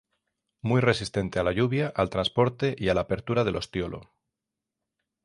Muy 0.63 0.81
resistente 0.81 1.37
a 1.37 1.43
la 1.43 1.51
lluvia, 1.51 1.93
al 1.95 2.09
transporte 2.09 2.75
y 2.75 2.87
a 2.89 2.95
la 2.95 3.01
apertura 3.01 3.43
del 3.43 3.57
ostiolo. 3.57 4.09